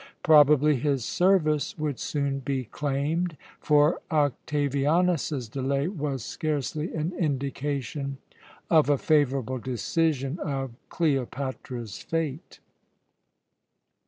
[0.23, 8.17] Probably his service would soon be claimed; for Octavianus's delay was scarcely an indication
[8.67, 12.59] of a favourable decision of Cleopatra's fate.